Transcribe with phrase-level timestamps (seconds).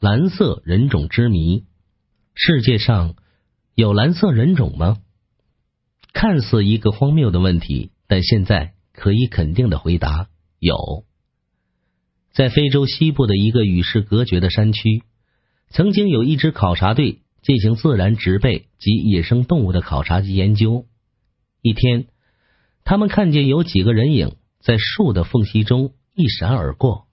[0.00, 1.66] 蓝色人种之谜。
[2.34, 3.16] 世界上
[3.74, 4.96] 有蓝色人种吗？
[6.14, 11.04] 看似一个荒谬的问题，但现在可以肯定的回答：有。
[12.32, 15.02] 在非洲西部的一个与世隔绝的山区，
[15.68, 20.86] 曾经有一支考察队进行自然植被及野生动物的考察及研究。
[21.60, 22.06] 一天，
[22.84, 27.06] 他们看见有几个人影在树的缝隙中一闪而过，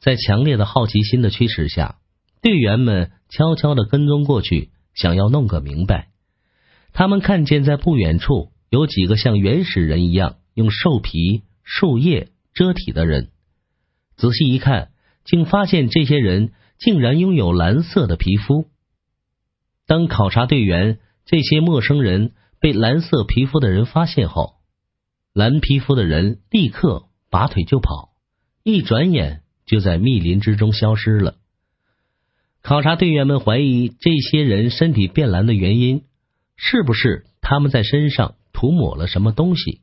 [0.00, 1.98] 在强烈的好奇心的驱使下，
[2.40, 6.08] 队员们悄悄的跟踪过去，想要弄个明白。
[6.92, 13.30] 他们看见在不远处有几个像原始人一样用兽皮、树叶遮体的人。
[14.16, 14.90] 仔细一看，
[15.24, 18.66] 竟发现这些人竟然拥有蓝色的皮肤。
[19.86, 24.54] 当考察队员这些陌生人被蓝色皮肤的人发现后，
[25.32, 28.10] 蓝皮肤的人立刻拔腿就跑，
[28.64, 31.36] 一转眼就在密林之中消失了。
[32.62, 36.02] 考察队员们怀疑这些人身体变蓝的原因，
[36.56, 39.82] 是不是他们在身上涂抹了什么东西？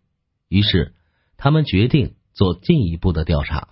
[0.49, 0.93] 于是，
[1.37, 3.69] 他们决定做进一步的调查。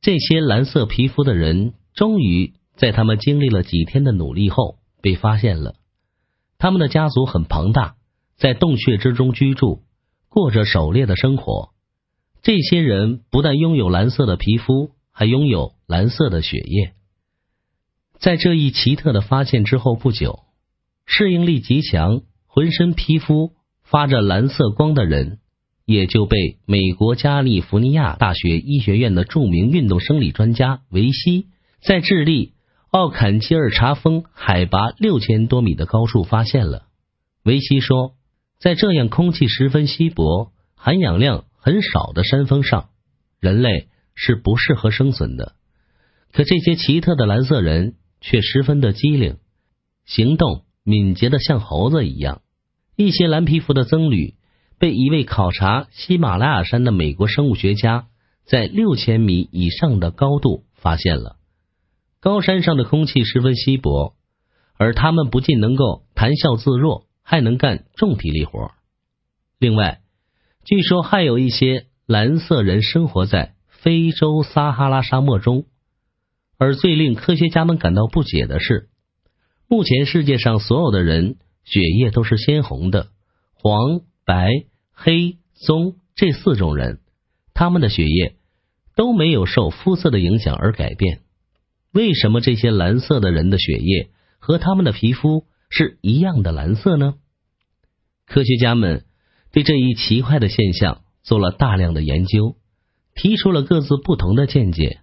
[0.00, 5.74] 这些蓝色皮肤的人，终于在他们经历了几天的努力后被发现了。
[6.58, 7.96] 他们的家族很庞大，
[8.36, 9.82] 在洞穴之中居住，
[10.28, 11.70] 过着狩猎的生活。
[12.42, 16.92] 这些人不但拥有蓝色的皮肤，还拥有蓝色的血液。
[18.20, 20.44] 在这一奇特的发现之后不久，
[21.06, 23.50] 适应力极强、浑身皮肤
[23.82, 25.40] 发着蓝色光的人。
[25.84, 31.46] 也就被美国加利福尼亚大学医学院的著名运动生理专家维西
[31.80, 32.52] 在智利
[32.90, 36.84] 奥坎基尔查峰海拔六千多米的高处发现了。
[37.42, 38.12] 维西说，
[38.60, 42.90] 在这样空气十分稀薄、含氧量很少的山峰上，
[43.40, 45.54] 人类是不适合生存的。
[46.32, 49.38] 可这些奇特的蓝色人却十分的机灵，
[50.04, 52.42] 行动敏捷的像猴子一样。
[52.96, 54.34] 一些蓝皮肤的僧侣。
[54.80, 58.06] 被一位考察喜马拉雅山的美国生物学家
[58.44, 61.34] 在六千米以上的高度发现了
[62.20, 64.14] 高山上的空气十分稀薄，
[64.76, 68.70] 而他们不仅能够谈笑自若，还能干重体力活。
[69.58, 70.00] 另外，
[70.64, 75.64] 据说还有一些蓝色人生活在非洲撒哈拉沙漠中。
[76.58, 78.88] 而最令科学家们感到不解的是，
[79.66, 83.08] 目前世界上所有的人血液都是鲜红的，
[83.54, 84.00] 黄。
[84.28, 84.50] 白、
[84.92, 87.00] 黑、棕这四种人，
[87.54, 88.36] 他们的血液
[88.94, 91.22] 都没有受肤色的影响而改变。
[91.92, 97.14] 为什么这些蓝色的人的血液和他们的皮肤是一样的蓝色呢？
[98.26, 99.06] 科学家们
[99.50, 102.56] 对这一奇怪的现象做了大量的研究，
[103.18, 105.00] 提出了各自不同的见解。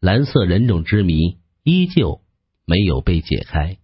[0.00, 2.20] 蓝色人种之谜依旧
[2.64, 3.78] 没有被解开。